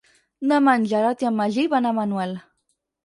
Demà 0.51 0.73
en 0.79 0.87
Gerard 0.93 1.25
i 1.25 1.29
en 1.31 1.37
Magí 1.43 1.67
van 1.77 1.89
a 1.91 1.95
Manuel. 1.99 2.35